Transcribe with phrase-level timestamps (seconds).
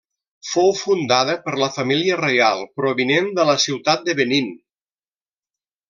[0.51, 4.53] Fou fundada per la família reial provinent de la ciutat de Benín.